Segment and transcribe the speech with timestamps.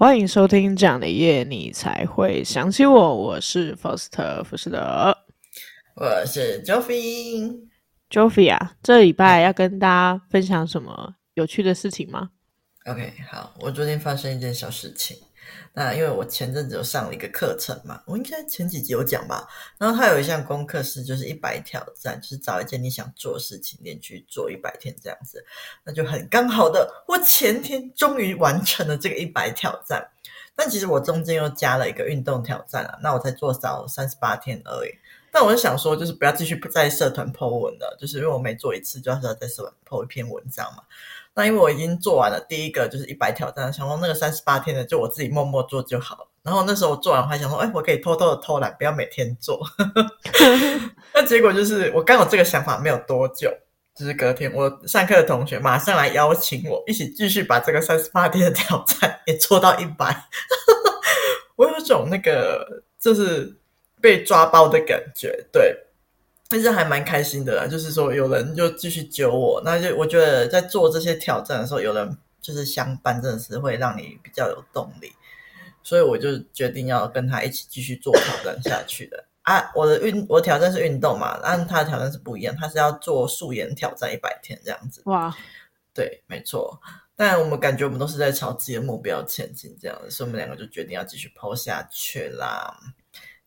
[0.00, 3.14] 欢迎收听这样的夜，你才会想起我。
[3.14, 5.14] 我是 Foster 福士德，
[5.94, 7.68] 我是 Joffy。
[8.08, 12.30] Joffy 啊，这礼拜要跟大家分享什么有趣的事情吗
[12.86, 15.18] ？OK，好，我昨天发生一件小事情。
[15.72, 19.48] 那因为我前阵子有上了一个课程嘛，我应该前几集有讲吧。
[19.78, 25.44] 然后它有一项功课是就是一百挑战，就是找一件你想做的事情连续做一百天这样子。
[25.84, 30.10] 那就很刚好的，我前天终于完成了这个一百挑战。
[30.56, 34.90] 但其实我中间又加了一个运动挑战啊，那我才做少三十八天而已。
[35.32, 40.82] 但我就想说，就是不要继续在社团 po 文了，就是因为我每做一次，就要在社团 po 一篇文章嘛。
[41.34, 46.26] 那因为我已经做完了第一个，就是一百挑战，想说那个三十八天的，就我自己默默做就好了。
[46.42, 49.60] 然后那时候做完，还想说，哎，我可以偷偷的偷懒，不要每天做。
[51.14, 53.50] 那结果就是，我刚有这个想法没有多久，
[53.94, 60.16] 就是隔天我上课的同学马上来邀请我一起继续把这个三十八天的挑战 也做到一百。
[61.56, 63.54] 我有种那个就是
[64.00, 65.76] 被抓包的感觉，对。
[66.50, 75.12] 但是还蛮开心的啦，就是说有人就继续揪我，那就我觉得在做这些挑战的时候，有人就是相伴，真的是会让你比较有动力，
[75.84, 79.70] 所以我就决定要跟他一起继续做挑战下去的啊。
[79.76, 85.02] 我的运，我的挑战是运动嘛，但他的挑战是不一样，他是要做素颜挑战一百天这样子。
[85.04, 85.32] 哇，
[85.94, 86.80] 对，没错。
[87.14, 92.74] 但我们感觉我们都是在朝自己的目标前进，这样子，所以我们两个就决定要继续 po 下去啦。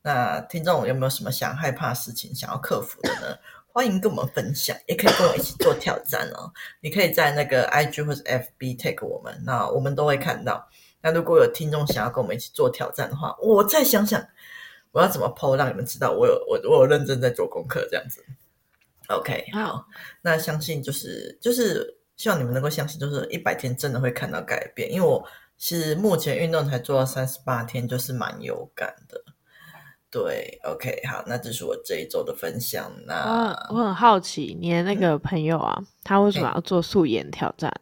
[0.03, 3.35] 那听众有没有什么想害怕的事情想要克服的呢？
[3.73, 6.51] 欢迎跟我们分享，也可以跟我一起做挑战哦。
[6.79, 10.69] 你可以在那个 IG 或者 FB tag 我们，那我们都会看到。
[11.01, 14.23] 那如果有听众想要跟我们一起做挑战的话，我再想想
[14.91, 18.23] 我要怎么 po 让你们知道我有我我有认真在做功课这样子。
[19.07, 19.88] OK，好，
[20.22, 29.19] 那相信就是就是希望你们能够相信，就是一百天真的会看到改变，因为我是目前运动才做到三十八天，就是蛮有感的。
[30.13, 32.91] 对，OK，好，那这是我这一周的分享。
[33.07, 37.74] 那我很好奇，你的那个朋友啊，嗯、他为什么要做素颜挑战？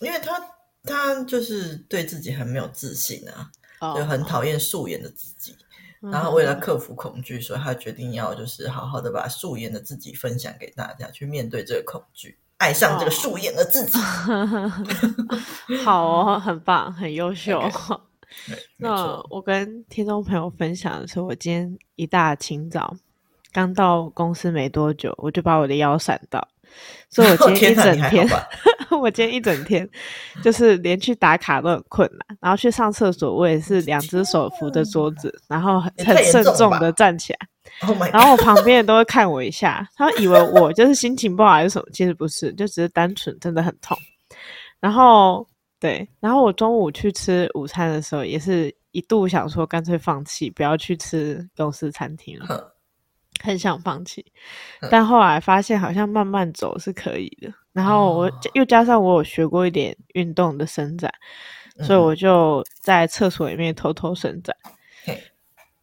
[0.00, 0.38] 因为他
[0.84, 3.50] 他就是对自己很没有自信啊，
[3.80, 5.56] 哦、就很讨厌素颜的自己。
[6.02, 13.98] 哦、然后为了克服恐惧，所以他决定要就是好好的把素颜的自己分享给大家，去面对这个恐惧，爱上这个素颜的自己。
[13.98, 14.70] 哦、
[15.82, 17.58] 好哦，很棒，很优秀。
[17.58, 18.00] Okay.
[18.76, 22.94] 那我跟听众朋友分享的是，我今天一大清早
[23.52, 26.46] 刚到公司没多久，我就把我的腰闪到，
[27.08, 28.28] 所以我今 天一整天，
[29.00, 29.88] 我今天一整天
[30.42, 35.92] 就是连去打卡都很困难，然后去上厕所我也是两只手扶着桌子，然后很
[36.24, 37.38] 慎重的站起来，
[38.12, 43.96] 然后我旁边人都会看我一下，他们以为我就是心情不好还是什么，其实不是，就只是单纯真的很痛，
[44.80, 45.46] 然后。
[45.80, 52.74] 对，然后我中午去吃午餐的时候，也是一度想说干脆放弃，不要去吃公司餐厅了，
[53.40, 54.26] 很想放弃。
[54.90, 57.52] 但后来发现好像慢慢走是可以的。
[57.72, 61.08] 然后我又加上我有学过一点运动的伸展，
[61.76, 64.56] 哦、所以我就在厕所里面偷偷伸展，
[65.06, 65.16] 嗯、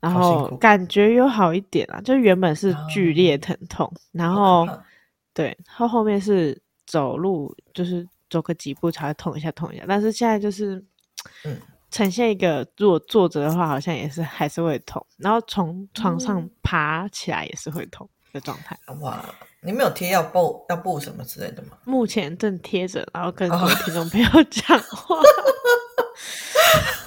[0.01, 2.01] 然后感觉有好一点啊。
[2.01, 4.67] 就原本是剧烈疼痛，哦、然后
[5.33, 8.06] 对，后后面是走路就是。
[8.30, 9.86] 走个几步才会痛一下，痛一下。
[9.88, 10.84] 但是现在就是，
[11.44, 11.59] 嗯，
[11.91, 15.06] 呈现一个如果坐着的话，好像也是还是会痛。
[15.18, 18.78] 然后从床上爬起来也是会痛的状态。
[19.02, 19.24] 哇，
[19.62, 21.78] 你没有贴要布要布什么之类的吗？
[21.86, 25.16] 目前正贴着，然后跟各位听众朋友 讲话。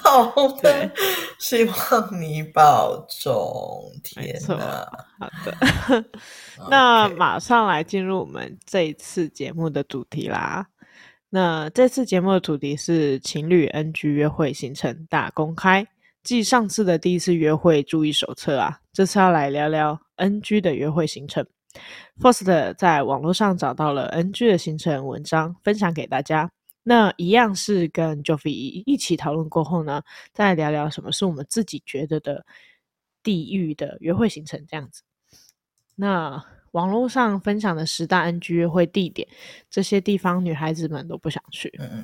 [0.01, 0.91] 好的，对
[1.37, 3.91] 希望你保重。
[4.03, 4.87] 天呐，
[5.19, 6.05] 好的。
[6.67, 10.65] 那马上来进入我们这一次节目的主题啦。
[11.31, 15.87] 那这次节目的主题是情侣 NG 约会行程大公开，
[16.23, 21.45] 继上次的第一次约会注意手册啊，这次要来聊聊 NG 的约会行程。
[22.19, 26.49] Faust 在网络上找到了 NG 的行程文章，分享给大家。
[26.81, 30.01] 那一样是跟 Joffy 一起讨论过后呢，
[30.33, 32.43] 再聊聊什么是我们自己觉得的
[33.21, 35.03] 地狱的约会行程这样子。
[35.95, 36.43] 那。
[36.71, 39.27] 网络上分享的十大 NG 约会地点，
[39.69, 41.73] 这些地方女孩子们都不想去。
[41.79, 42.03] 嗯、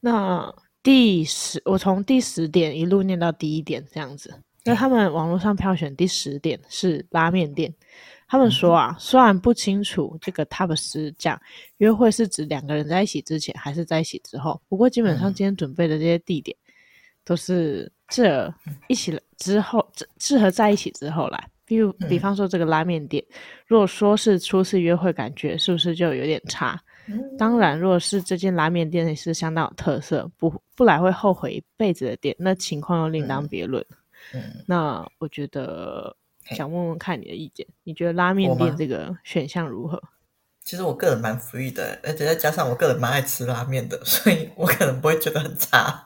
[0.00, 4.34] 那第十，我从第十点一路念到第一点这样子。
[4.64, 7.74] 那他们网络上票选第十点是拉面店。
[8.26, 11.38] 他们说啊，嗯、虽然不清楚这个 Top 十讲
[11.76, 16.56] 约会是指两个人在一起之前还是在一起之后，不过基本上今天准备的这些地点
[17.24, 18.52] 都是这
[18.88, 19.86] 一起之后，
[20.18, 21.50] 适合在一起之后来。
[22.08, 23.34] 比方说这个拉面店，嗯、
[23.66, 26.80] 如果说是初次约会，感觉是不是就有点差？
[27.06, 33.84] 嗯、当然，如果是这间拉面店也是相当有特色，不不来会后悔一辈子的店，那情况又另当别论。
[34.66, 36.16] 那我觉得
[36.56, 40.02] 想问问看你的意见，你觉得拉面店这个选项如何？
[40.62, 46.02] 其实我个人蛮 free 的，而且再加上我个人蛮爱吃拉面的，所以我可能不会觉得很差。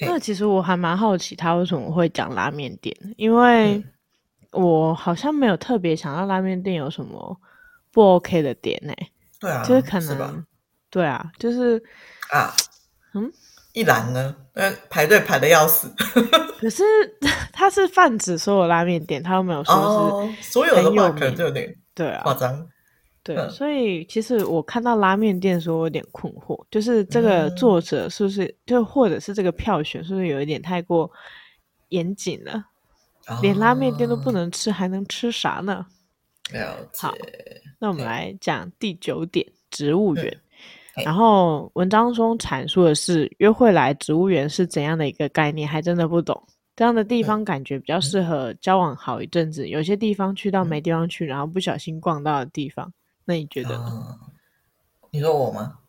[0.00, 3.82] 那其实我还蛮好奇他为什么会讲拉面店，因为
[4.52, 7.36] 我好像没有特别想到拉面店有什么
[7.92, 9.10] 不 OK 的点呢、欸。
[9.40, 10.44] 对啊，就是可能，
[10.90, 11.82] 对啊，就是
[12.30, 12.52] 啊，
[13.14, 13.30] 嗯，
[13.72, 14.34] 一兰呢，
[14.90, 15.88] 排队排的要死。
[16.58, 16.82] 可是
[17.52, 21.72] 他是泛指所有拉面店，他又没有说是、哦、所有的话可能就有点。
[21.94, 22.66] 对啊，夸张。
[23.28, 31.10] 对，嗯、所以其实我看到拉面店说有点困惑，就是这个作者是不是，嗯、就或者是这个票选是不是有一点太过
[31.90, 32.64] 严谨了？
[33.26, 35.84] 哦、连拉面店都不能吃，还能吃啥呢？
[36.52, 37.06] 了解。
[37.06, 37.14] 好，
[37.78, 40.26] 那我们来讲第九点，嗯、植物园。
[40.96, 46.42] 嗯、然后文章中阐述的是约会来植物园是怎样的一个概念，还真的不懂。
[46.74, 52.92] 这样的地方感觉比较适合交往好一阵子，嗯、有些地方去到没地方去，嗯、然后不小心逛到的地方，
[53.28, 53.84] 那你觉得呢？
[53.92, 54.18] 嗯、
[55.10, 55.80] 你说我吗？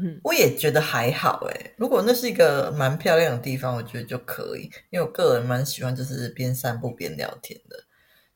[0.00, 1.74] 嗯，我也觉得还好诶。
[1.76, 7.76] 如果那是一个蛮漂亮的地方，我觉得就可以，因为我个人蛮喜欢就是边散步边聊天的，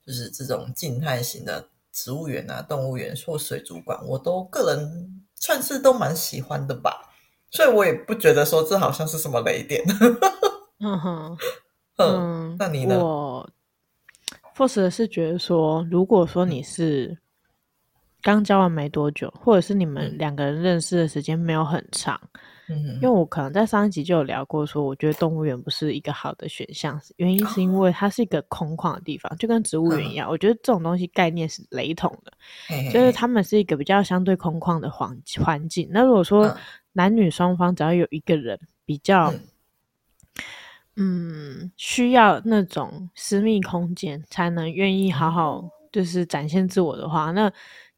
[0.04, 7.14] 就是这种静态型的植物园啊、动物园或水族馆，我都个人算是都蛮喜欢的吧。
[7.52, 9.84] 所以我也不觉得说这好像是什么雷点。
[10.80, 11.38] 嗯哼。
[11.98, 12.98] 嗯， 那你呢？
[12.98, 13.48] 我
[14.56, 17.16] Force 是觉得说，如果说你是
[18.22, 22.18] 刚交往没多久，或者是你们两个人认识的时间没有很长，
[22.68, 32.32] 嗯，因为我可能在上一集就有聊过，说我觉得动物园不是一个好的选项，原因是因为它是一个空旷的地方，就跟植物园一样，我觉得这种东西概念是雷同的，
[32.92, 35.88] 就是他们是一个比较相对空旷的环环境。
[35.90, 36.56] 那如果说
[36.92, 39.32] 男女双方只要有一个人比较。
[40.96, 47.50] 嗯，需要那种私密空间才能愿意好好就是展现自我的话，那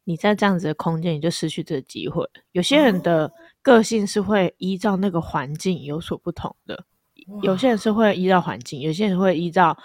[0.05, 2.25] 你在这样子的空间，你就失去这个机会。
[2.53, 3.29] 有些人的
[3.61, 6.85] 个性是会依照那个环境有所不同的，
[7.41, 9.77] 有些人是会依照环境，有些人会依照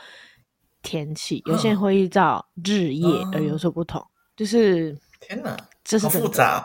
[0.82, 4.00] 天气，有些人会依照日夜而有所不同。
[4.36, 6.64] 就是天哪，这是好复杂。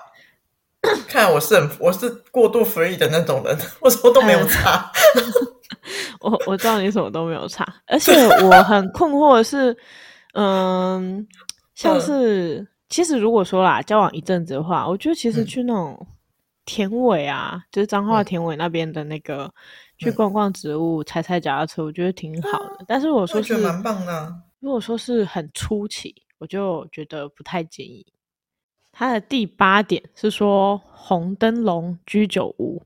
[1.08, 4.92] 看来我是很我是过度 free 的那种人，我什么都没有差。
[6.22, 8.14] 我我知道你什么都没有差，而且
[8.44, 9.76] 我很困惑的是，
[10.34, 11.28] 嗯，
[11.74, 16.08] 像是、嗯、其实如果说啦，交往一阵子的话，我觉得其实去那种
[16.66, 19.52] 田尾啊，嗯、就是彰化田尾那边的那个、嗯、
[19.98, 22.76] 去逛逛植物、踩踩脚踏车，我觉得挺好的。
[22.80, 24.36] 嗯、但是我说是蛮棒的。
[24.60, 28.06] 如果说是很初期，我就觉得不太建议。
[28.92, 32.82] 它的第八点是说红灯笼居酒屋。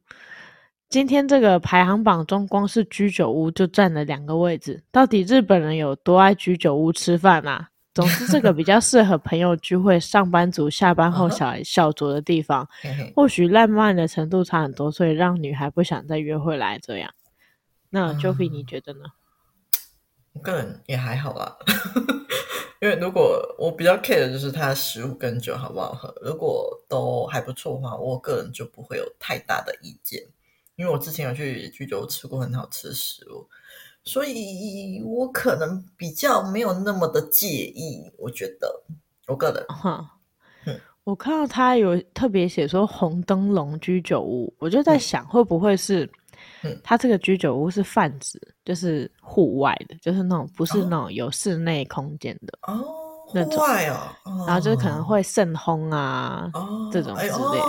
[0.90, 4.82] 今天这个排行榜中，光是居酒屋就占了两个位置。
[4.92, 7.69] 到底日本人有多爱居酒屋吃饭啊？
[7.94, 12.68] 总之，这个比较适合朋友聚会、上班族下班后小小酌的地方。
[13.16, 17.14] 或许浪漫的程度差很多，所以让女孩不想再约会来这样。
[17.90, 19.06] 那 Joffy，你觉得呢？
[20.34, 21.58] 我个人也还好啦，
[22.80, 30.22] 因为如果我比较 care 的就是它食物跟酒好不好喝，如果都还不错的话，我个人就不会有太大的意见。
[30.76, 33.50] 因为我之前有去居酒屋吃过很好吃的食物，
[34.10, 38.12] 所以我可能比较没有那么的介意。
[38.18, 38.82] 我觉得
[39.28, 40.04] 我个人，哈，
[40.66, 46.10] 嗯，我看到他有特别写说红灯笼居酒屋，我就在想会不会是，
[46.64, 52.84] 嗯，他这个居酒屋是泛指就是户外的，就是那种不是那种有室内空间的哦，
[53.28, 53.96] 户外哦，
[54.48, 57.60] 然后就是可能会圣烘啊，哦，这种之类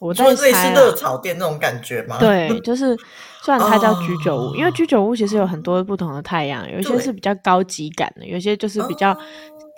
[0.00, 2.18] 我在猜、啊、类似热炒店那种感觉吗？
[2.18, 2.96] 对， 就是
[3.42, 9.16] 虽然它叫居酒屋，哦、因为居酒屋其实有很多不同的太阳，有一些是比较高级感的，有一些就是比较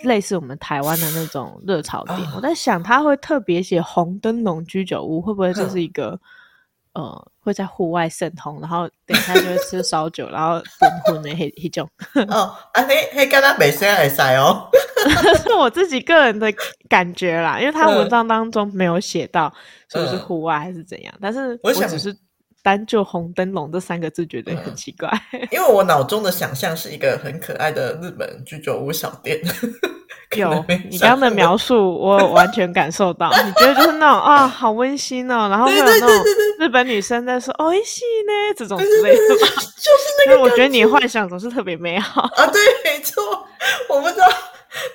[0.05, 2.19] 类似我们台湾的那种热炒店。
[2.31, 6.21] 哦、我在想，他会特别写红灯笼居酒屋，会不会就是一个、嗯、
[6.95, 11.89] 呃，会在户外盛通，然后等一下就会吃烧酒，然后混混的黑黑种。
[12.29, 14.69] 哦，啊，嘿，嘿，刚刚没声会塞哦。
[15.43, 16.53] 是我自己个人的
[16.89, 19.53] 感觉啦，因为他文章当中没有写到
[19.91, 22.17] 是不是户外还是怎样，嗯、但是我只是
[22.63, 29.41] 单就红灯笼这三个字觉得很奇怪，嗯、 因为我脑中的想象是一个很可爱的日本居酒屋小店。
[30.37, 36.09] 有你刚刚的描述，我完全感受到，你觉得就是那种啊，好温馨哦，然后会有那种
[36.59, 40.41] 日本女生在说“哦，一西呢”这种之类的吧，就是那 个。
[40.41, 43.23] 我觉得你幻想总是特别美好啊，对，没错，
[43.91, 44.27] 我不知道。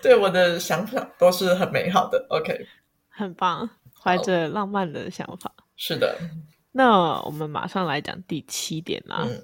[0.02, 2.26] 对，我的想法都是很美好的。
[2.30, 2.66] OK，
[3.12, 3.70] 很棒，
[4.04, 5.52] 怀着浪漫的想法。
[5.76, 6.18] 是的，
[6.78, 9.26] 那我们马上来讲第七点啦。
[9.28, 9.44] 嗯、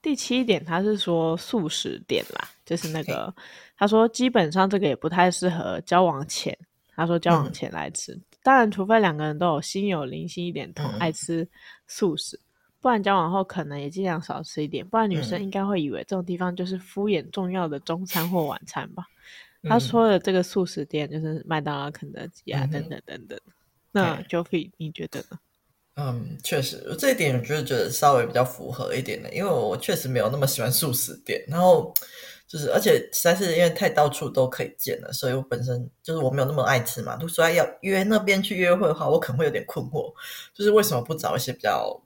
[0.00, 3.34] 第七点，他是说素食店啦，就是那个
[3.76, 6.56] 他说基本上这个也不太适合交往前。
[6.94, 11.48] 他说交往前来吃，嗯、当然除非两个人都有心有灵犀一点通，爱吃
[11.88, 12.38] 素食。
[12.80, 19.04] 不然交往后可能也尽量少吃一点，不然女生应该会以为这种地方就是敷衍重要的中餐或晚餐吧。
[19.62, 23.36] 嗯、他说的这个素食店就是麦当劳、肯德基啊，等等等等。
[23.90, 25.38] 那 Joffy 你觉得呢？
[25.98, 31.92] 嗯，确实这一点我就是觉得稍微比较符合一点的，因为我确实没有那么喜欢素食店，然后
[32.46, 37.16] 就是而且实在是因为太到处都可以见了，所以我本身就是我没有那么爱吃嘛。
[37.16, 40.14] 都说要约那边去约会的话，我可能会有点困惑，
[40.54, 42.00] 就是为什么不找一些比较。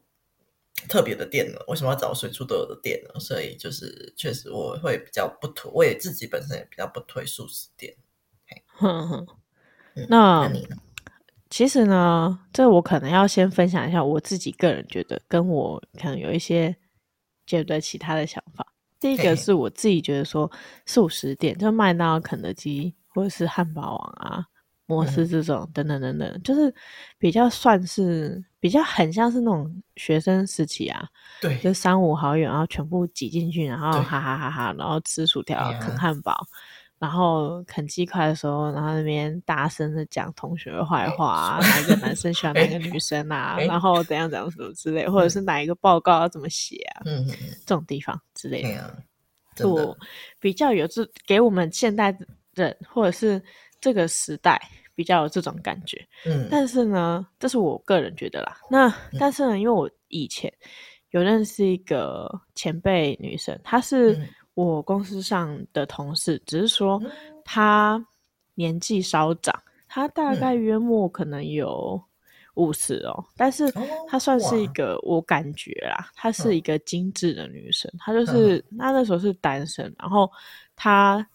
[0.89, 1.59] 特别的店呢？
[1.69, 3.21] 为什么要找随处都有的店呢？
[3.21, 7.95] 所以就是确实我会比较不推，我也自己本身也比较不推素食店。
[8.67, 9.27] 哼哼，
[10.09, 10.77] 那，那你呢？
[11.53, 16.75] 其实呢，这我可能要先分享一下我自己个人觉得跟我可能有一些
[17.47, 18.67] 觉得其他的想法。
[18.99, 20.51] 第一个是我自己觉得说
[20.87, 24.47] 素食店，就麦当劳、肯德基或者是汉堡王啊。
[24.87, 26.75] 摩斯这种等等等等，就是
[27.17, 31.09] 比较算是比较很像是那种学生时期啊，
[31.41, 36.47] 对，就三五好友，然后全部挤进去，然后哈哈哈哈，然后吃薯条、啃汉堡，
[37.03, 47.27] 然后啃鸡块的时候，然后那边大声的讲同学的坏话， 哪一个男生喜欢哪个女 生啊，然后怎样怎样什么之类，或者是哪一个报告要怎么写啊，嗯，
[47.67, 49.03] 这种地方之类的，
[49.57, 49.97] 就
[50.39, 52.17] 比较有这给我们现代
[52.55, 53.43] 人或者是。
[53.83, 54.63] 这个时代
[54.95, 58.57] 比较有这种感觉，嗯，但是呢，这是我个人觉得啦。
[58.71, 60.49] 那、嗯、但是呢，因为我以前
[61.11, 64.17] 有认识一个前辈女生，她是
[64.55, 67.03] 我公司上的同事，嗯、只是说
[67.45, 68.05] 她
[68.55, 69.55] 年纪稍长，
[69.89, 72.03] 她大概约莫可能有
[72.55, 73.71] 五十哦，嗯、但是
[74.09, 80.31] 她算是一个，我感觉啦，她是一个精致的女生，她就是她那时候是单身，然后
[80.77, 81.27] 她。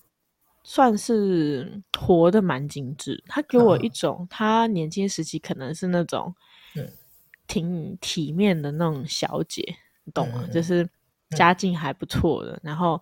[0.70, 6.36] 算是活得蛮精致，她给我一种他年轻时期可能是那种
[7.48, 9.64] 挺体面的那种小姐，
[10.04, 10.46] 你懂吗？
[10.52, 10.86] 就是
[11.32, 13.02] 家境还不错的，然后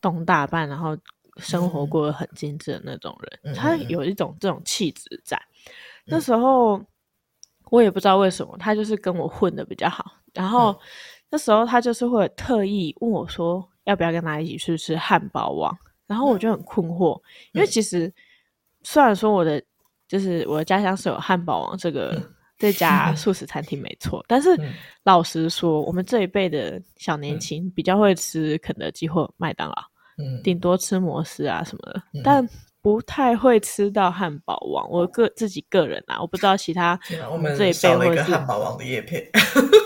[0.00, 0.96] 懂打扮，然后
[1.38, 5.40] 生活过得很精致的那种人，他有一种这种气质在。
[6.04, 6.80] 那时候
[7.70, 10.78] 我也不知道为什么，他就是跟我混的比较好，然后
[11.30, 15.76] 那时候他就是会特意问我说，要不要跟他一起去吃汉堡王。
[16.06, 17.20] 然后我就很困惑，
[17.50, 18.12] 因为其实
[18.84, 19.60] 虽然说我的
[20.06, 22.22] 就是我的家乡是有汉堡王这个
[22.58, 24.56] 这家 素食餐厅没错，但是
[25.04, 29.76] 老实说，我们这一辈的小年轻比较会吃肯德基或麦当劳，
[30.42, 30.58] 顶。
[30.58, 32.48] 多吃摩斯啊什么的，但。
[32.82, 36.96] 不太会吃到汉堡王，我个自己个人啊，我不知道其他
[37.32, 39.28] 我们这一辈或者是汉堡王的叶片，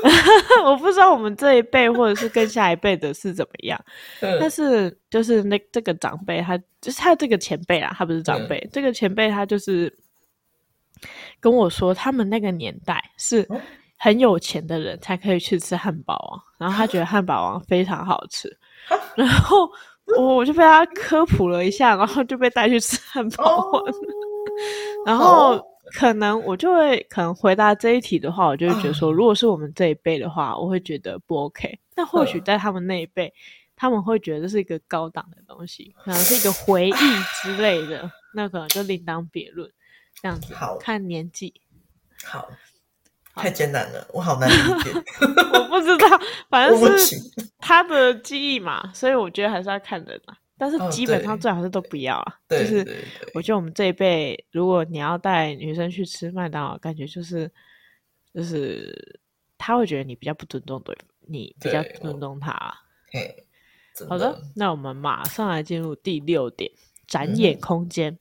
[0.66, 3.82] 我不知道我们这一辈或者是跟下一辈的是怎么样。
[4.20, 9.90] 嗯、但是就是那这个长辈，他就是他这个前辈啊，他不是长辈，嗯、这个前辈他就是
[11.40, 13.48] 跟我说，他们那个年代是
[13.96, 18.58] 很有钱的人才可以去吃汉堡王，然后他觉得汉堡王非常好吃，
[19.14, 19.70] 然后。
[20.16, 23.84] 我我就被他科普了一下，然后就被带去吃汉堡王。
[25.06, 25.56] 然后
[25.94, 31.78] 可能我就会可能回答这一题的话，我就会觉得说，如果是我们这一辈的话，我会觉得不 OK。
[31.94, 33.32] 但或许在他们那一辈，
[33.76, 36.92] 他们会觉得这是一个高档的东西，可能是一个回忆
[37.44, 39.70] 之类的，那可能就另当别论。
[40.20, 41.60] 这样子，好看年纪，
[42.24, 42.50] 好。
[43.32, 44.90] 太艰难了，我好难理解。
[45.54, 47.16] 我不知道，反正 是
[47.58, 50.36] 他的记忆嘛，所以我觉得还是要看人啊。
[50.58, 52.34] 但是基本上最好是都不要啊。
[52.48, 57.50] 哦、就是我觉得我们这一辈，如果你要带女生去吃麦当劳，感觉就是
[58.34, 59.20] 就是
[59.56, 62.52] 他会觉得你比较不尊重对你，比较不尊重他。
[63.10, 63.46] 嘿，
[64.06, 66.70] 好的，那我们马上来进入第六点：
[67.06, 68.12] 展演空间。
[68.12, 68.18] 嗯，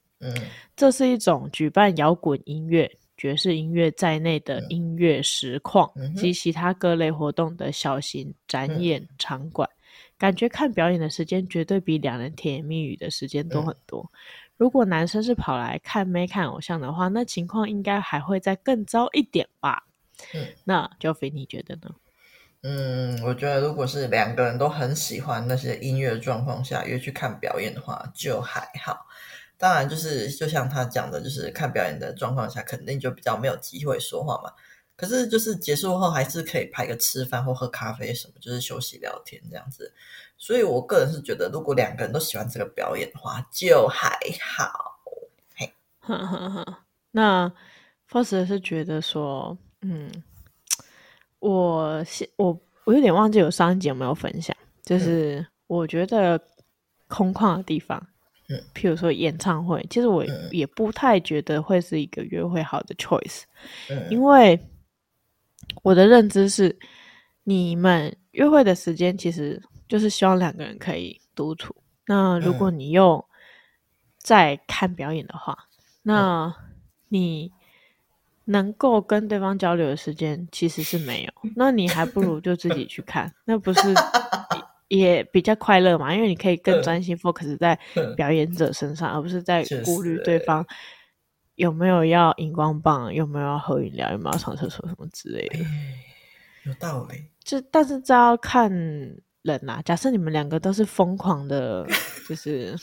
[0.76, 2.90] 这是一种举办摇滚音乐。
[3.18, 9.70] 爵士音乐在内的音乐实况及其他各类活动的小型展演场馆，
[10.18, 14.10] 感觉看表演的时间绝对比两人甜言蜜语的时间多很多。
[14.56, 19.84] 如果男生是跑来看妹看偶像的话，那情况应该还会再更糟一点吧？
[20.34, 21.94] 嗯，那 Joffy 你觉得呢？
[22.64, 29.06] 嗯，我觉得如果是两个人都很喜欢那些音乐状况下约去看表演的话，就还好。
[29.60, 34.54] 当然，就是就像他讲的，就是看表演的状况下，肯定就比较没有机会说话嘛。
[34.96, 39.94] 可是，就是结束后还是可以排个吃饭或喝咖啡什么，就是休息聊天这样子。
[40.38, 45.00] 所以我个人是觉得，如果两个人都喜欢这个表演的话，就还好。
[45.56, 46.78] 嘿，呵呵呵。
[47.12, 47.52] 那
[48.10, 50.10] Foster 是觉得说，嗯，
[51.40, 52.06] 我
[52.38, 56.42] 我我有点忘记有上一集有没有分享，就是我觉得
[57.08, 58.19] 空旷的地方，嗯，
[58.74, 63.44] 譬如说演唱会，其实我也不太觉得会是一个约会好的 choice，
[63.90, 64.60] 嗯，因为
[65.84, 66.78] 我的认知是，
[67.44, 71.76] 你们约会的时间其实就是希望两个人可以独处。
[72.06, 73.24] 那如果你又
[74.18, 75.58] 在看表演的话，
[76.04, 76.54] 那
[77.08, 77.52] 你。
[78.52, 83.82] 能够跟对方交流的时间其实是没有，那你还不如就自己去看，那不是
[84.90, 86.14] 也比较快乐嘛？
[86.14, 87.80] 因为你可以更专心 focus 在
[88.18, 90.66] 表演者身上，而不是在顾虑对方
[91.56, 95.60] 有没有要荧光棒，有没有要喝饮料，有没有要上厕所什么之类的。
[96.66, 97.24] 有道理。
[97.44, 99.82] 就但是这要看人呐、啊。
[99.86, 101.88] 假设你们两个都是疯狂的，
[102.28, 102.76] 就是。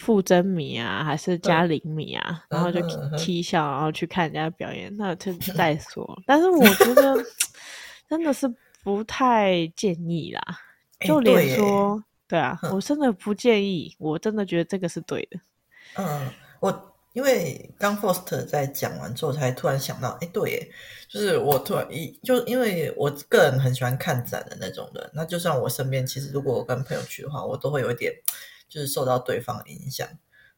[0.00, 2.44] 傅真迷啊，还是嘉玲迷啊？
[2.48, 2.80] 然后就
[3.16, 6.22] 踢笑，然后去看人家表演，那就再说。
[6.24, 7.16] 但是我觉得
[8.08, 8.48] 真的是
[8.82, 10.42] 不太建议啦，
[11.00, 13.94] 就连说对啊，我真的不建议。
[13.98, 15.40] 我真的觉得这个是对的。
[15.94, 16.30] 嗯，
[16.60, 20.70] 我因为刚 Foster 在讲完之后，才突然想到，哎，对耶，
[21.08, 28.12] 就是我突然一就因为我个人很喜欢看展的那种人，那就算我身边其实如果我跟朋友去的话，我都会有一点。
[28.70, 30.06] 就是受到对方影响，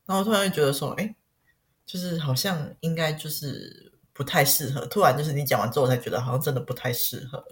[0.05, 1.15] 然后突然就觉得说，哎，
[1.87, 4.85] 就是好像应该就是不太适合。
[4.87, 7.47] 突然就是你讲完之后，我才觉得好像真的不太适合。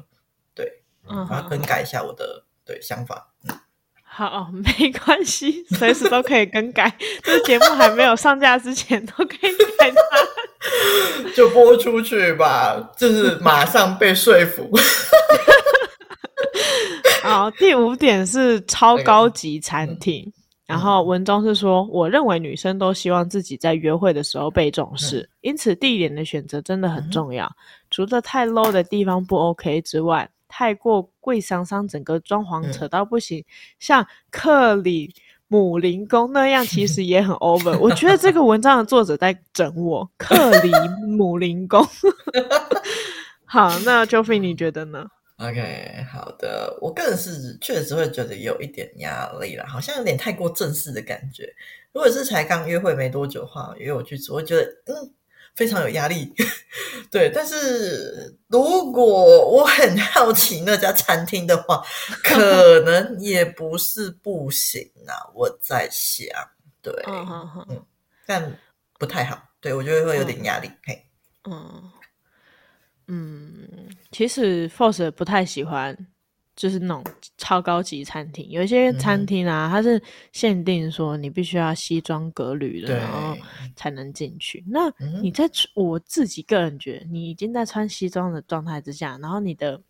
[1.07, 3.29] 我要更改一下我的对想法。
[3.49, 3.59] 嗯，
[4.03, 6.93] 好，没关系，随时都可以更改。
[7.23, 14.71] 这节目还没有上架之前都可以改它， 就播出去吧，就是马上被说服。
[17.23, 20.25] 好，第五点是超高级餐厅。
[20.27, 20.33] 嗯
[20.69, 27.47] 然后文中是说，我认为女生都希望自己在约会的时候被重视，嗯、因此地点的选择真的很重要。
[27.47, 27.57] 嗯、
[27.91, 33.45] 除了太 low 的地方不 OK 之外，太过贵桑桑，整个装潢扯到不行，嗯、
[33.79, 35.15] 像克里
[35.47, 37.79] 姆林宫那样，其实也很 over。
[37.79, 40.73] 我觉得这个文章的作者在整我，克里
[41.07, 41.87] 姆林宫。
[43.47, 51.45] 好，那 Jofie 你觉得呢？OK，好的，我个人是确实会觉得有一点压力了，好像有点太过正式的感觉。
[51.93, 55.15] 如果是才刚约会没多久的话，约我去吃，我会觉得嗯
[55.59, 56.33] 非常有压力。
[57.11, 59.05] 对，但是如果
[59.51, 61.85] 我很好奇那家餐厅的话，
[62.23, 65.13] 可 能也不是不行啊。
[65.35, 66.29] 我在想，
[66.81, 67.85] 对，嗯，
[68.25, 68.57] 但
[69.01, 69.43] 不太好。
[69.61, 70.71] 对，我觉得会有点压力。
[70.85, 71.05] 嘿，
[71.51, 71.91] 嗯。
[73.09, 75.97] 嗯，其实 Force 不太喜欢，
[76.59, 77.05] 就是那种
[77.37, 78.51] 超高级餐厅。
[78.51, 83.37] 有一些餐厅啊，嗯、它是限定说你必须要西装革履的，然后
[83.77, 84.65] 才能进去。
[84.67, 84.93] 那
[85.23, 89.81] 你在、嗯、我自己个人觉得，你已经在穿西装的状态之下，然后你的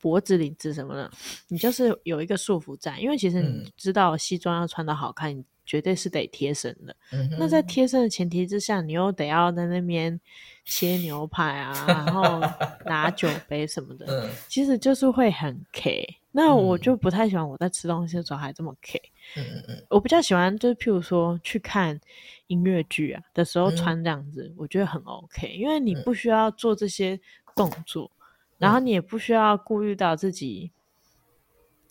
[0.00, 1.10] 脖子、领子什么的，
[1.48, 3.00] 你就是有一个束缚在。
[3.00, 6.94] 因为其实你知道西装要穿的好看，你绝对是得贴身的。
[7.10, 10.20] 嗯、那在贴身的前提之下，你又得要在那边。
[10.64, 12.40] 切牛排啊， 然后
[12.86, 16.06] 拿酒杯什么的，嗯、其实就是会很 K。
[16.36, 19.00] 那我就不太喜欢我在吃东西的时候还这么 K。
[19.36, 22.00] 嗯嗯嗯，我比较喜欢就是譬如说去看
[22.48, 27.18] 音乐剧啊的时候穿这样子，嗯、我觉得很 OK，因为你不需要做这些
[27.54, 28.24] 动作，嗯、
[28.58, 30.72] 然后你也不需要顾虑到自己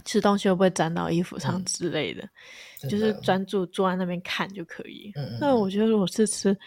[0.03, 2.27] 吃东西会不会沾到衣服上之类的，
[2.81, 5.11] 嗯、就是专注坐在那边看就可以。
[5.15, 6.57] 嗯、那我觉得如果是吃。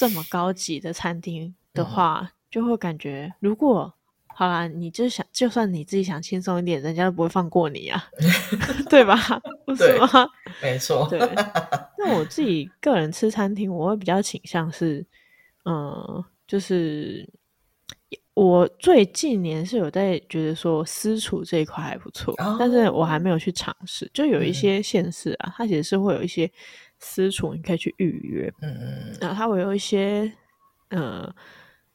[0.00, 3.92] 这么高级的餐厅的话，嗯、就会感觉如果
[4.28, 8.02] 好啦，你就想，就算你自己想轻松一点，人家都不会放过你啊，
[8.88, 9.14] 对吧？
[9.66, 10.08] 不是吗？
[10.62, 11.06] 没错。
[11.10, 11.18] 对。
[11.98, 15.04] 那我自己个人吃餐厅，我会比较倾向是，
[15.66, 17.28] 嗯，就是
[18.32, 24.10] 我最近年是有在觉得说私厨这一块还不错，哦、但是我还没有去尝试。
[24.14, 26.50] 就有一些县市啊，嗯、它其实是会有一些。
[27.02, 30.30] 私厨你可以去预约，嗯嗯，然后他会有一些
[30.90, 31.34] 呃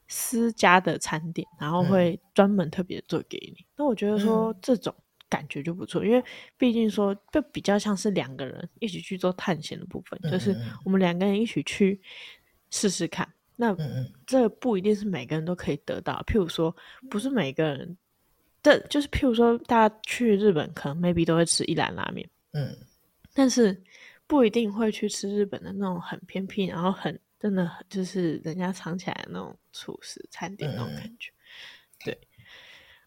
[0.08, 3.62] 私家的餐点，然后会专门特别做给你。
[3.62, 4.94] 嗯、那我觉得说这种
[5.30, 6.24] 感觉就不错，嗯、因为
[6.58, 12.02] 毕竟说就比较像是两个人一起去做探险的部分，嗯、就是我们两个人一起去
[12.72, 13.32] 试试看。
[13.56, 13.78] 那
[14.26, 16.76] 这不一定是每个人都可以得到，譬如说
[17.12, 17.96] 不是每个人，
[18.64, 22.76] 这就是譬如说大家去日本可能 maybe 都会吃一兰拉面，嗯，
[23.36, 23.80] 但是。
[24.28, 31.32] 不一定会去吃日本的那种很偏僻，然后很真的就是人家藏起来的那种厨师餐厅那种感觉。
[31.32, 32.20] 嗯、对，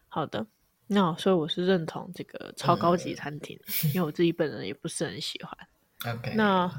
[0.07, 0.47] 好的，
[0.87, 6.15] 那所以我是认同这个超高级餐厅，嗯、因为我自己本人也不是很喜欢。
[6.15, 6.71] OK，那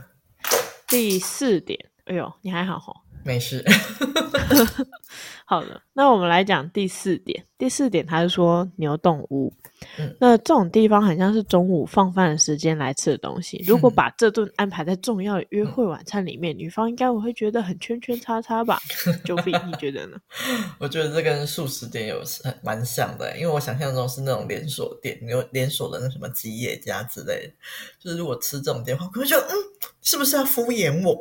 [0.88, 2.94] 第四点，哎呦，你还好吼？
[3.24, 3.64] 没事。
[5.44, 7.44] 好了，那我们来讲第四点。
[7.58, 9.52] 第四点，他是说牛洞屋。
[9.98, 13.62] 嗯，那这种地方很像是中午放饭的时间来吃的东西。
[13.66, 18.78] 如果把这顿安排在重要的约会晚餐里面，嗯、女方应该我会觉得很圈圈叉叉吧？
[19.24, 20.16] 就比，你觉得呢？
[20.78, 22.22] 我觉得这跟素食店有
[22.62, 27.52] 蛮像的，因为我想象中是那种连锁店，有连锁的那什么吉野家之类的。
[27.98, 29.54] 就是如果吃这种店的话，我会觉得嗯，
[30.02, 31.18] 是不是要敷衍我？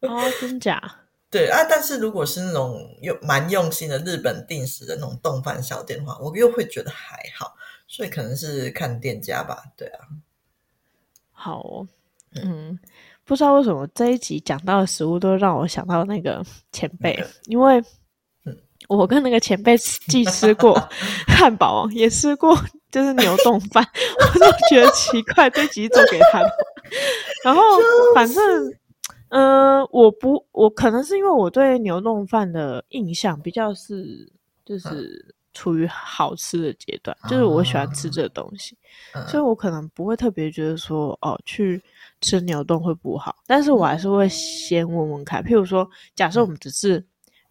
[0.00, 0.82] 哦，真假？
[1.28, 7.56] 对啊，但是如果是那种又蛮用心的日本定时的那种丼饭小店的话，我又会觉得还好，
[7.88, 9.64] 所以可能是看店家吧。
[9.76, 10.06] 对啊，
[11.32, 11.88] 好哦，
[12.36, 12.78] 嗯，
[13.24, 17.82] 不知道为什么这一集讲到的食物都让我想到那个前辈，嗯、因为
[18.88, 20.80] 我跟那个前辈既吃过
[21.26, 22.56] 汉堡，也吃过
[22.90, 23.84] 就是牛冻饭，
[24.32, 26.50] 我都觉得奇怪，这集做给他的，
[27.44, 27.60] 然后
[28.14, 28.72] 反正。
[29.28, 34.30] 嗯、呃，我不，我可能是因为我对牛丼饭的印象比较是，
[34.64, 38.76] 就是处于好吃的阶段，嗯、就是我喜欢吃这个东西，
[39.14, 39.42] 嗯、所以。
[39.42, 41.82] 我可能不会特别觉得说，哦，去
[42.20, 45.42] 吃牛洞会不好，但是我还是会先问问看。
[45.42, 47.02] 譬如说，假设我们只是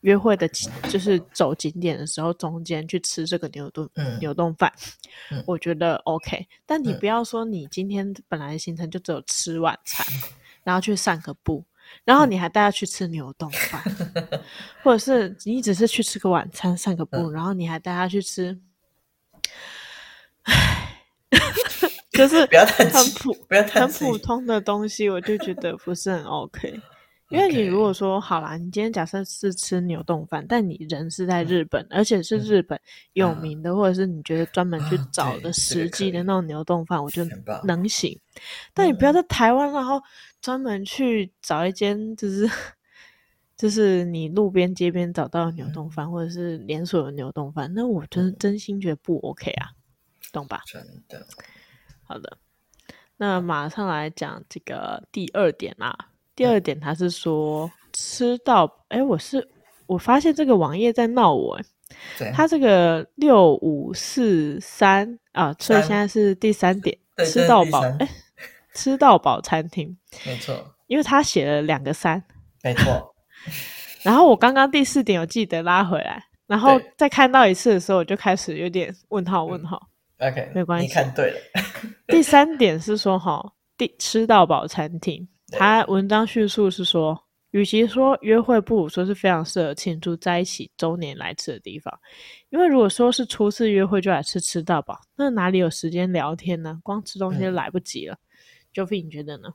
[0.01, 0.47] 约会的，
[0.89, 4.71] 就是走景点的时候，中间去吃这个牛顿，嗯、牛顿饭，
[5.31, 6.45] 嗯、我觉得 OK。
[6.65, 10.05] 但你不要说你今天本来的行程就只有吃晚餐。
[10.65, 11.63] 然后去散个步，
[12.03, 13.81] 然后你还带他去吃牛丼饭，
[14.15, 14.41] 嗯、
[14.83, 18.59] 或者是你只是去吃个晚餐散个步，嗯、然后你还带他去吃，
[20.43, 21.03] 唉，
[22.11, 26.81] 就是不要很普不要很普通的东西，我就觉得不是很 OK。
[27.29, 32.79] 因为你如果说好啦，你今天假设是吃牛丼饭，但你人是在日本，嗯、而且是日本
[33.13, 37.25] 有名的，嗯、或者是你觉得专门去找的实际的那种牛丼饭，我就
[37.63, 38.19] 能行。
[38.73, 39.99] 但你不要在台湾，然后
[40.39, 42.47] 专门去找一间就是
[43.57, 49.71] 就是你路边街边找到的牛丼饭，嗯、或者是连锁的牛丼饭，那我真真心觉得不 OK 啊，
[50.31, 50.61] 懂吧？
[50.67, 51.25] 真的。
[52.03, 52.37] 好的，
[53.17, 56.11] 那马上来讲这个第二点啦。
[56.35, 59.47] 第二点，他是说吃到，哎、欸，我是
[59.85, 61.57] 我发现这个网页在闹我，
[62.19, 68.09] 哎，他这个六五四三啊，所以现在是第三点，对吃到饱，哎、欸，
[68.73, 70.53] 吃到饱餐厅， 没错，
[70.87, 72.21] 因为他写了两个三，
[72.61, 73.15] 没错，
[74.03, 79.79] 然后我刚刚第四点有记得拉回来，然后再看到一次的时候，我就开始有点问号问号、
[80.17, 81.37] 嗯、，OK，没关系，你看对了，
[82.07, 85.25] 第三点是说哈，第吃到饱餐厅。
[85.51, 91.99] 他文章叙述是说，与其说约会，不如说是非常适合庆祝在一起周年来吃的地方。
[92.49, 96.79] 因为如果说是初次约会就来吃吃到饱，那哪里有时间聊天呢？
[96.83, 98.17] 光吃东西就来不及了。
[98.73, 99.53] Joey、嗯、你觉得呢？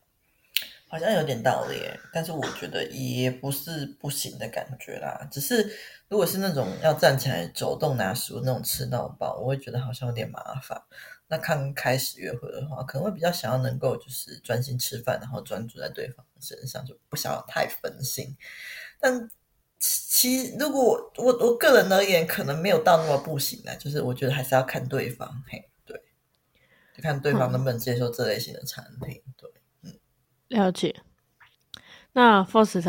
[0.88, 1.76] 好像有点道理，
[2.12, 5.24] 但是我觉得也不是不行的感觉啦。
[5.30, 5.70] 只是
[6.08, 10.82] 如果是那种要站起来走动拿食物那种吃到饱，我会觉得好像有点麻烦。
[11.30, 18.36] 那刚开始约会的话，可能会比较想要能够就是专心吃饭，然后专注在对方身上，就不想要太分心。
[18.98, 19.30] 但
[19.78, 25.96] 其如果我我个人而言，可能没有到那么不行的，就是我觉得还是要看对方，嘿，对，
[26.96, 29.50] 就看对方能不能接受这类型的产品，嗯、对，
[29.84, 29.98] 嗯，
[30.48, 30.94] 了解。
[32.12, 32.82] 那 Faust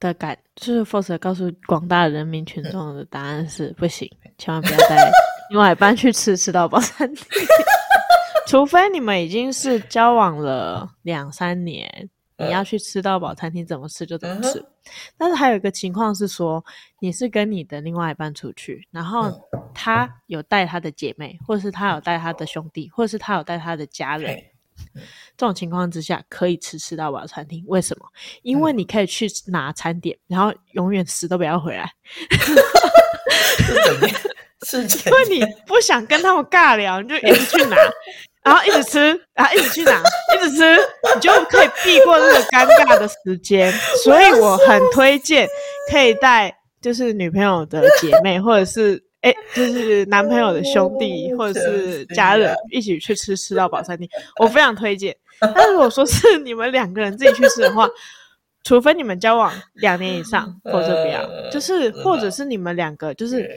[0.00, 4.96] 的感就是 Faust 告诉广大人民群众的答案是、嗯、不行，千万不要带
[5.50, 7.24] 另外一半去吃吃到饱餐厅。
[8.46, 14.64] 除非你们已经是交往了两三年，你要去吃到饱餐厅，怎么吃就怎么吃。
[15.18, 16.64] 但是还有一个情况是说，
[17.00, 24.40] 你是跟你的另外一半出去，然后他有带他的姐妹，或者是他有带他的兄弟，或者是他有带他的家人，
[25.36, 27.64] 这种情况之下可以吃吃到饱餐厅。
[27.66, 28.06] 为什么？
[28.42, 31.90] 因为你可以去拿餐点，然后永远死都不要回来。
[34.82, 37.76] 是 因为你不想跟他们尬聊，你就一直去拿。
[38.46, 39.00] 然后一直吃，
[39.34, 40.00] 然后一直去拿，
[40.32, 40.76] 一直吃，
[41.12, 43.72] 你就可以避过这个尴尬的时间。
[44.04, 45.48] 所以我很推荐
[45.90, 54.08] 可以带就是女朋友的姐妹，或者是哎，就是男朋友的兄弟，或者是家人一起去吃吃到饱餐厅，
[54.38, 55.16] 我非常推荐。
[55.52, 57.88] 但如果说是你们两个人自己去吃的话，
[58.62, 63.50] 除非你们交往两年以上，或者不要，就是或者是你们两个就是。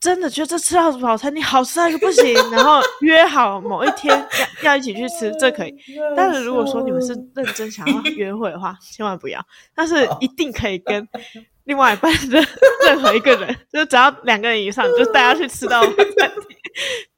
[0.00, 4.16] 真的觉得这吃到饱餐厅好吃到一个不行，然后约好某一天
[4.62, 5.74] 要要一起去吃，这可以。
[6.14, 9.44] 但是如果说你们是认真想要约会的话，千万不要。
[9.74, 11.06] 但是一定可以跟
[11.64, 12.40] 另外一半的
[12.84, 16.56] 任何一个人，就只要两个人以上，就带他去吃到饱餐厅，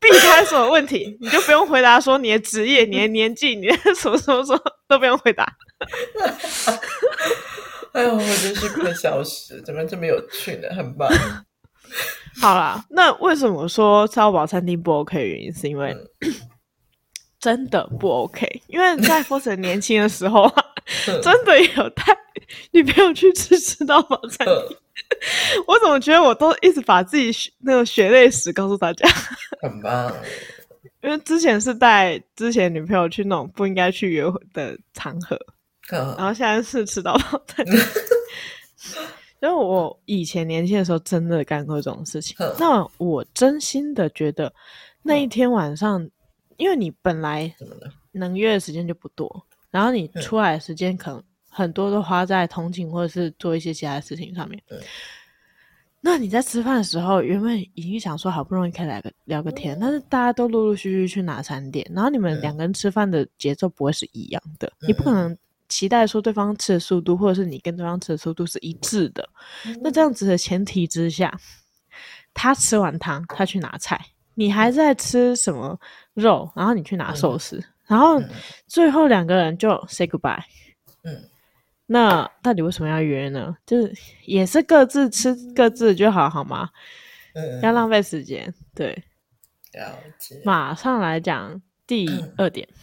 [0.01, 5.47] 避开所有问题，你就不用回答说你的职业、你的年纪、你的什么什么什么都不用回答。
[7.93, 9.61] 哎呦，我真是快笑死！
[9.63, 10.69] 怎么这么有趣呢？
[10.75, 11.09] 很棒。
[12.41, 16.33] 好啦，那为什么说超堡餐厅不 OK 的原因，是因为、嗯、
[17.41, 18.63] 真的不 OK。
[18.69, 20.51] 因为在 Foster 年轻的时候
[21.23, 22.05] 真的有带
[22.71, 24.57] 女朋友去吃吃到饱餐厅。
[24.57, 29.09] 嗯、 我怎么觉得我都一直把自己那个血泪史告诉大家？
[29.61, 30.13] 很棒。
[31.03, 35.35] 因为之前是带之前女朋友去那种不应该去约会的场合，
[35.93, 37.79] 嗯、然后现在是吃到饱餐厅。
[39.43, 44.53] 因为我以前年轻的时候真的干过这种事情，那我真心的觉得
[45.03, 46.11] 那一天晚上，嗯、
[46.59, 47.51] 因为你本来
[48.13, 54.63] 能约的时间就不多，然后你出来的时间可能很多都花在同情或者是做一些其他的事情上面。
[54.69, 54.79] 嗯、
[56.03, 65.35] 那你在吃饭的时候，原本已经想说好不容易可以来个聊个天，嗯、但是大家都陆陆续续去拿餐点，然后你们两个人吃饭的节奏不会是一样的，嗯、你不可能。
[65.71, 69.27] 期待说对方吃的速度，或者是你跟对方吃的速度是一致的。
[69.65, 71.33] 嗯、那这样子的前提之下，
[72.35, 73.99] 他吃完汤，他去拿菜，
[74.35, 75.81] 你还在吃什么
[76.13, 78.21] 肉，然后你去拿寿司，嗯、然后
[78.67, 80.43] 最后两个人就 say goodbye。
[81.05, 81.25] 嗯，
[81.87, 83.57] 那到底为什么要约呢？
[83.65, 83.95] 就是
[84.27, 86.69] 也是各自吃各自就好，好吗？
[87.35, 88.53] 嗯，要浪费时间。
[88.75, 89.03] 对，
[89.73, 90.43] 了解。
[90.45, 92.07] 马上来讲第
[92.37, 92.69] 二点。
[92.75, 92.77] 嗯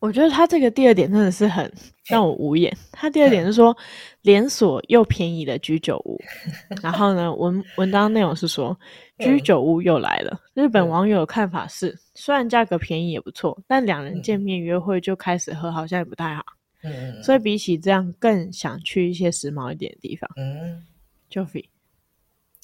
[0.00, 1.70] 我觉得他这个第二点真的是很
[2.06, 2.74] 让我无言。
[2.90, 3.76] 他第二点是说
[4.22, 6.18] 连锁又便宜的居酒屋，
[6.82, 8.76] 然后呢，文文章内容是说
[9.18, 10.40] 居酒屋又来了。
[10.54, 16.42] 日本网友的看法是，虽然价格便宜也不错，但两人见面约会就开始喝，好像也不太好。
[16.82, 20.30] 嗯，所以比起这样，更想去一些时髦一点的地方。
[20.36, 20.82] 嗯
[21.30, 21.66] ，Joffy，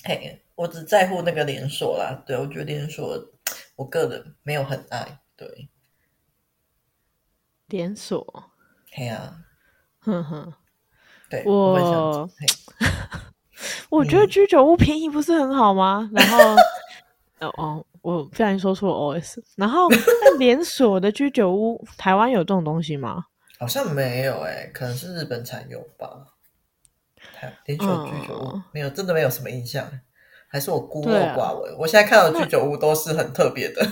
[0.04, 2.22] 嘿，我只在乎那个连锁啦。
[2.26, 3.22] 对，我觉得连锁，
[3.76, 5.06] 我个人没有很爱。
[5.36, 5.46] 对。
[7.68, 8.24] 连锁，
[8.94, 9.36] 对啊，
[10.00, 10.52] 哼哼，
[11.28, 12.28] 对我，
[13.90, 16.08] 我， 觉得居酒屋便宜不是很好吗？
[16.14, 16.38] 然后，
[17.40, 19.38] 哦哦，我不小心说错了 OS。
[19.56, 19.88] 然后，
[20.22, 23.24] 那连锁的居酒屋，台湾有这种东西吗？
[23.58, 26.26] 好像没有诶、欸，可能是日本才有吧。
[27.34, 29.90] 台连锁居酒屋、嗯、没有，真的没有什么印象，
[30.46, 31.72] 还是我孤陋寡闻？
[31.72, 33.84] 啊、我现在看到的居酒屋都是很特别的。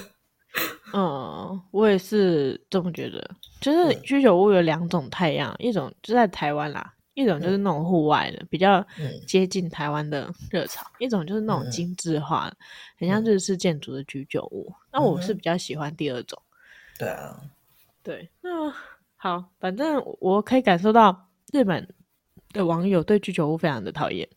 [0.93, 3.19] 嗯，我也是这么觉得。
[3.65, 8.87] 就是居酒屋有两种太阳，嗯、一种就在台湾啦，一种就是那种户外的，嗯、比较
[9.27, 12.61] 接近台湾的热潮；嗯、一种就是那种精致化的，嗯、
[12.99, 14.69] 很像日式建筑的居酒屋。
[14.69, 16.39] 嗯、那我是比较喜欢第二种。
[16.99, 17.41] 对啊，
[18.03, 18.71] 对，那
[19.17, 21.89] 好，反正我可以感受到日本
[22.53, 24.29] 的网友对居酒屋非常的讨厌，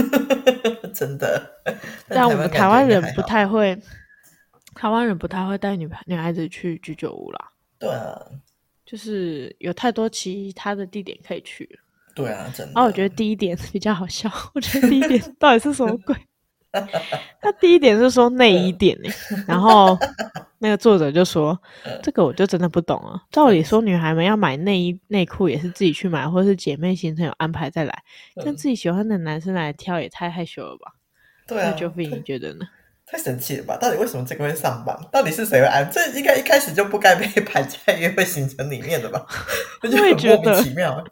[0.94, 1.46] 真的。
[2.08, 3.78] 但我们台湾人不太会。
[4.74, 7.50] 台湾人不太会带女女孩子去居酒屋啦。
[7.78, 8.20] 对啊，
[8.86, 11.68] 就是有太多其他的地点可以去。
[12.14, 12.72] 对啊，真的。
[12.74, 14.30] 然后我觉得第一点比较好笑。
[14.54, 16.16] 我觉得第一点到底是什么鬼？
[17.40, 19.08] 他第一点是说内衣店呢，
[19.48, 19.98] 然后
[20.58, 21.58] 那个作者就说
[22.02, 23.22] ：“这个我就真的不懂了。
[23.30, 28.02] 照理说，女孩们要买内衣内裤也是自己去买，或者是姐妹行程有安排再来，
[28.44, 30.92] 跟自己喜欢的男生来挑也太害羞了吧？”
[31.48, 32.66] 对啊，那 Joffy 你觉得呢？
[33.08, 33.76] 太神奇了吧！
[33.76, 35.00] 到底为什么这个会上榜？
[35.12, 35.88] 到底是谁会安？
[35.92, 39.24] 这应该一开始就不该被排在约会行程里面的吧？
[39.80, 41.04] 我就很莫名其妙。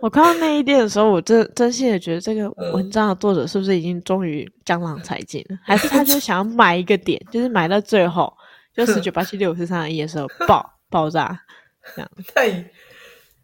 [0.00, 5.58] 我看到那一店的时候，我真真心的觉得这个文章的作者是不是已经终于江郎才尽了？
[5.64, 8.30] 还是他就想要买一个点，就是买到最后
[8.74, 11.40] 就十九八七六五四三二一的时候爆爆炸
[11.96, 12.10] 这样？
[12.34, 12.64] 太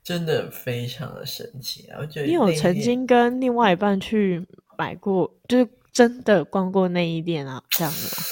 [0.03, 1.97] 真的非常的神奇啊！
[1.99, 4.47] 我觉得你有曾经跟另外一半去
[4.77, 5.67] 买过，就是。
[5.95, 8.27] 真的逛过内衣店啊，这样子吗？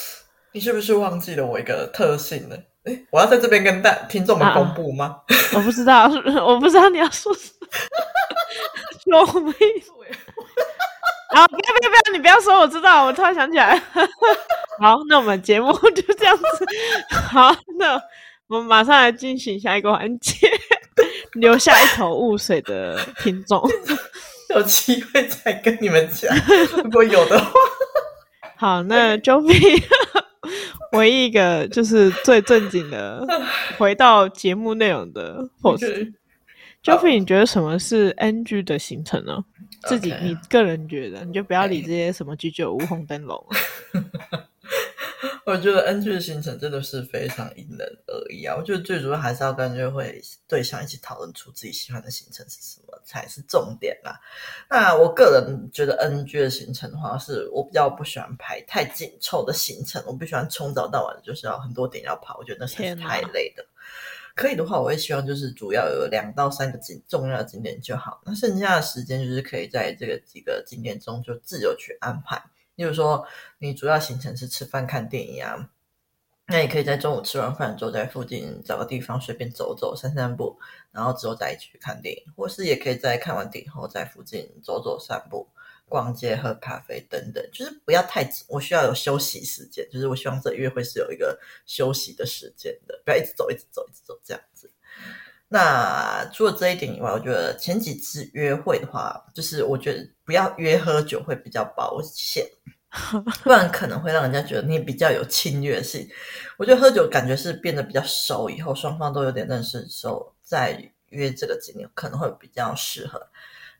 [0.51, 2.55] 你是不是忘记了我一个特性呢？
[2.83, 5.21] 诶，我要在这边跟大听众们公布吗？
[5.27, 6.03] 啊、 我不知道，
[6.45, 7.67] 我不知道你要说什么。
[9.05, 9.53] 救命！
[11.29, 12.13] 啊，不要不要不要！
[12.13, 13.75] 你不要说，我知道，我突然想起来。
[14.79, 16.65] 好，那我们节目就这样子。
[17.31, 17.95] 好，那
[18.47, 20.37] 我们马上来进行下一个环节，
[21.33, 23.61] 留下一头雾水的听众。
[24.53, 26.35] 有机会再跟你们讲，
[26.83, 27.51] 如果有的话。
[28.55, 29.83] 好，那 Joffy
[30.93, 33.25] 唯一一个就是最正经的，
[33.77, 35.49] 回到节目内容的。
[36.83, 39.43] Joffy，你觉得什么是 NG 的行程呢
[39.83, 43.45] 自己你个人觉得，你就不要理这些什么居酒屋、红灯笼。
[45.45, 48.55] 我觉得 NG 的行程真的是非常因人而异啊！
[48.57, 54.19] 我觉得最主要还是要跟约会对象一起讨论出自己喜欢的行程是什么才是重点啦。
[54.69, 63.65] 那我个人觉得 NG 的行程的话，是我比较不喜欢排太紧凑的行程，我不喜欢从早到晚就是要很多点要跑，我觉得那是太累的。
[64.35, 72.43] 可以的话，我会希望就是主要有两到三个景重要的景点就好，那剩下的时间就是可以在这个几个景点中就自由去安排。
[72.75, 73.23] 例如说，
[73.59, 75.69] 你主要行程是吃饭看电影啊，
[76.47, 80.57] 那你可以在中午吃完饭之后，在附近找个地方随便走走、散散步，
[80.91, 85.47] 然后之后再一起去看电影，或是也可以在看完电影后在附近走走散步。
[85.89, 88.43] 逛街、喝咖啡等等，就是不要太紧。
[88.49, 94.71] 我需要有休息时间，就是我希望这约会是有一个休息的时间的，不要一直走、一直走、一直走这样子。
[95.49, 102.43] 那除了这一点以外，我觉得前几次约会的话，就是我觉得不要约喝酒会比较保险，
[103.43, 106.07] 不然可能会让人家觉得你比较有侵略性。
[106.57, 113.19] 我觉得喝酒感觉是变得比较熟以后，双方都有点认识的时候再约这个景点可能会比较适合。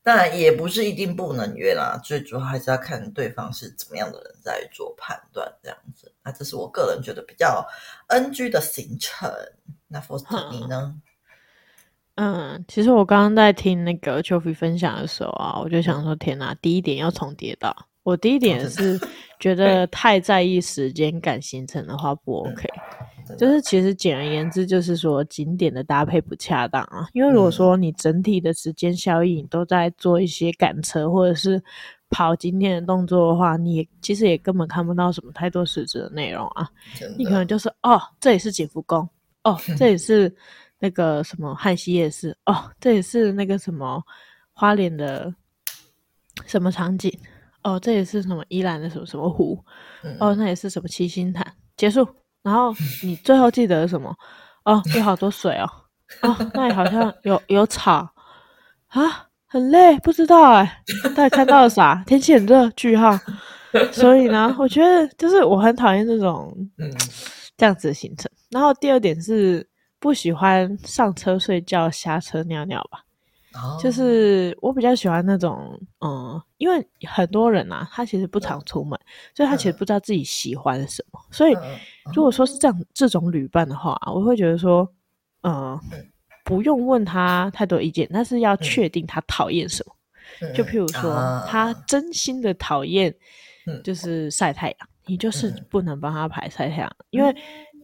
[0.01, 6.11] 当然也不是一定不能约啦，最主要还是要看对方是怎么样的人在做判断这样子。
[6.23, 7.65] 那这是我个人觉得比较
[8.07, 9.31] NG 的行程。
[9.87, 10.95] 那 f o s t 你呢？
[12.15, 17.87] 嗯，其实我刚刚在听那个秋菲分享的时候啊，我就想说，天哪，第一点要重叠到。
[18.03, 18.99] 我第一点是
[19.39, 22.69] 觉得太在意时间赶行程的话不 OK。
[23.37, 27.07] 就是其实简而言之，就是说景点的搭配不恰当啊。
[27.13, 31.61] 因为如果说你整体的时间效益都在做一些赶车或者是
[32.09, 36.69] 跑景点的动作的话，你其实也根本看不到什么太多实质的内容啊。
[37.17, 39.07] 你可能就是哦，这里是景福宫，
[39.43, 40.33] 哦，这里 是
[40.77, 44.03] 那个什么汉西夜市，哦，这里是那个什么
[44.51, 45.33] 花莲的
[46.45, 47.09] 什么场景，
[47.63, 49.57] 哦，这也是什么宜兰的什么什么湖，
[50.19, 51.45] 哦，那也是什么七星潭，
[51.77, 52.07] 结束。
[52.41, 54.13] 然后你最后记得什么？
[54.65, 55.69] 哦，有好多水哦。
[56.21, 58.07] 哦，那里好像有有草
[58.87, 60.83] 啊，很累，不知道哎。
[61.15, 62.03] 大家看到了啥？
[62.05, 63.17] 天气很热，句号。
[63.91, 66.91] 所以呢，我觉得就是我很讨厌这种嗯
[67.57, 68.29] 这样子的行程。
[68.51, 69.67] 然后第二点是
[69.99, 72.99] 不喜欢上车睡觉，下车尿尿吧。
[73.81, 78.99] 就是我比较喜欢那种，嗯，因为很多人啊，他其实不常出门，
[79.35, 81.19] 所以他其实不知道自己喜欢什么。
[81.31, 81.55] 所以
[82.13, 84.91] 如果说是这样这种旅伴的话，我会觉得说，
[85.43, 85.79] 嗯，
[86.43, 89.95] 不用问他太多意见，但是要确定他讨厌什么。
[90.55, 91.13] 就譬如说，
[91.47, 93.13] 他真心的讨厌
[93.83, 97.35] 就是晒太阳，你就是不能帮他排晒太阳，因为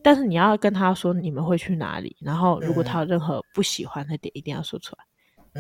[0.02, 5.04] 但是你要跟他说你们会去哪里，然后如果他有任何不喜欢的点，一定要说出来。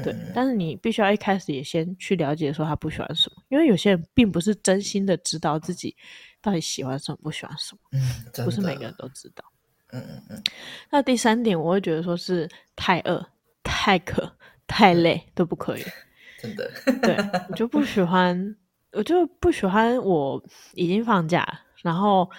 [0.03, 5.95] 对，但是你必须要一开始也先去了解说他不喜欢什么，因为有些人并不是真心的知道自己
[6.41, 9.43] 到底喜欢什么不喜欢什么，嗯，不是每个人都知道。
[9.91, 10.43] 嗯嗯嗯。
[10.91, 13.25] 那第三点，我会觉得说是太饿、
[13.63, 14.31] 太渴、
[14.67, 15.83] 太累都不可以。
[16.39, 16.71] 真的。
[17.01, 17.17] 对，
[17.49, 18.55] 我就不喜欢，
[18.91, 20.41] 我就不喜欢我
[20.73, 21.45] 已经放假，
[21.81, 22.29] 然后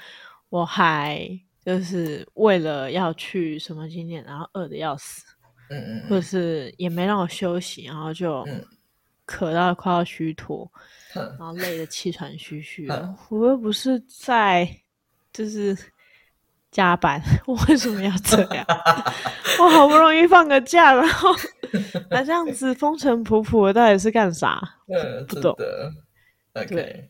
[0.48, 1.28] 我还
[1.64, 5.24] 就是为了要去什么景点，然后饿的要死。
[5.70, 8.46] 嗯嗯，或者是也没让我休息，然后就
[9.24, 10.70] 渴到快要虚脱，
[11.14, 13.16] 嗯，然后累得气喘吁吁的，嗯。
[13.30, 14.68] 我又不是在
[15.32, 15.76] 就是
[16.72, 18.66] 加班，我为什么要这样？
[19.60, 21.28] 我好不容易放个假，然后
[22.10, 24.60] 那 这样子风尘仆仆的，到底是干啥？
[24.88, 25.54] 嗯，不懂。
[26.68, 27.08] 对，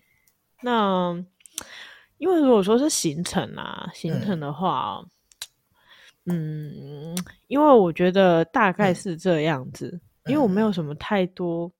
[0.62, 1.16] 那
[2.18, 5.00] 因为如果说是行程啊，行程的话。
[5.02, 5.10] 嗯
[6.30, 7.16] 嗯，
[7.48, 9.88] 因为我觉得大概是这样子，
[10.24, 11.72] 嗯、因为我没有什么太多，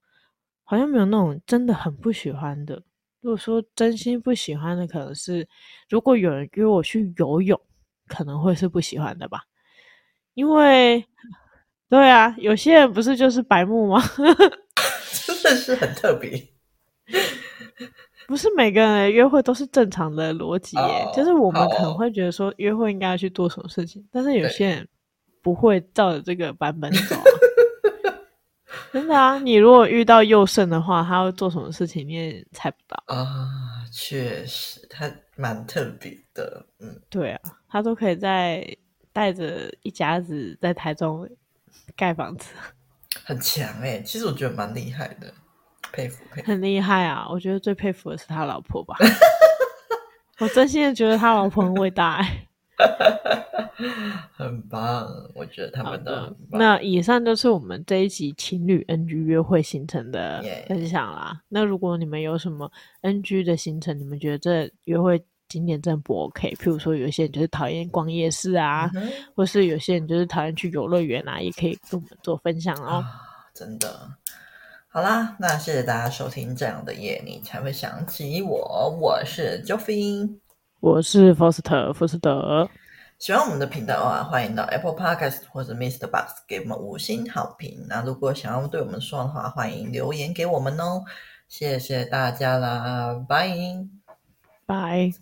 [0.64, 2.82] 好像没有那种真的很不喜欢的。
[3.20, 5.46] 如果说真心不喜欢的，可能是
[5.88, 7.60] 如果有人约我去游泳，
[8.06, 9.42] 可能会是不喜欢的吧。
[10.34, 11.04] 因为，
[11.88, 14.02] 对啊，有些人不是就是白目吗？
[15.26, 16.42] 真的是很特别。
[18.30, 24.88] 不是每个人的约会都是正常的逻辑耶，oh, 就是我们可能会觉得说约会应该要去做什么事情，但是有些人
[25.42, 27.24] 不会照着这个版本走啊。
[28.92, 33.48] 真的啊，你如果遇到佑胜的话，他会做什么事情你也猜不到啊。
[33.90, 36.64] 确实，他蛮特别的。
[36.78, 38.64] 嗯，对啊，他都可以在
[39.12, 41.28] 带着一家子在台中
[41.96, 42.52] 盖房子，
[43.24, 44.00] 很强哎。
[44.02, 45.34] 其实我觉得蛮厉害的。
[45.92, 47.26] 佩服，佩服，很厉害啊！
[47.30, 48.96] 我觉得最佩服的是他老婆吧，
[50.40, 52.46] 我真心的觉得他老婆很伟大，哎，
[54.32, 56.34] 很棒，我觉得他们的。
[56.50, 61.40] 那以上就是我们这一集情侣 NG 约会行程的分享啦。
[61.48, 62.70] 那如果你们有什么
[63.02, 66.54] NG 的行程，你们觉得这约会景点真的不 OK？
[66.54, 69.12] 譬如说，有些人就是讨厌逛夜市啊，mm -hmm.
[69.34, 73.02] 或是有些人就是讨厌去游乐园啊，也可以跟我们做分享哦。
[73.02, 73.04] 啊，
[73.52, 74.10] 真的。
[74.92, 78.92] 好啦，那谢谢大家收听这样的夜，你才会想起我。
[79.00, 80.40] 我是 Joffin，
[80.80, 82.68] 我是 Foster 福斯德。
[83.20, 86.08] 喜欢我们的频道的话，欢迎到 Apple Podcast 或者 Mr.
[86.08, 87.86] Box 给我们五星好评。
[87.88, 91.04] 那如果想要对我们说的话，欢迎留言给我们哦。
[91.46, 93.48] 谢谢大家啦，拜
[94.66, 95.12] 拜。